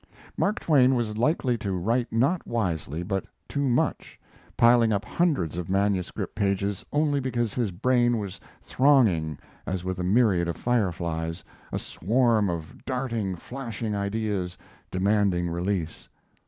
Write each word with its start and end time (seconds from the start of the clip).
Mark 0.35 0.59
Twain 0.59 0.95
was 0.95 1.15
likely 1.15 1.59
to 1.59 1.73
write 1.73 2.11
not 2.11 2.47
wisely 2.47 3.03
but 3.03 3.23
too 3.47 3.69
much, 3.69 4.19
piling 4.57 4.91
up 4.91 5.05
hundreds 5.05 5.59
of 5.59 5.69
manuscript 5.69 6.33
pages 6.33 6.83
only 6.91 7.19
because 7.19 7.53
his 7.53 7.69
brain 7.69 8.17
was 8.17 8.39
thronging 8.63 9.37
as 9.67 9.83
with 9.83 9.99
a 9.99 10.03
myriad 10.03 10.47
of 10.47 10.57
fireflies, 10.57 11.43
a 11.71 11.77
swarm 11.77 12.49
of 12.49 12.83
darting, 12.83 13.35
flashing 13.35 13.93
ideas 13.93 14.57
demanding 14.89 15.51
release. 15.51 16.09